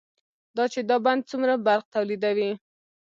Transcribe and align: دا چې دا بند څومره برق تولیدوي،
دا 0.55 0.63
چې 0.73 0.79
دا 0.89 0.97
بند 1.05 1.21
څومره 1.29 1.53
برق 1.65 1.85
تولیدوي، 1.95 2.49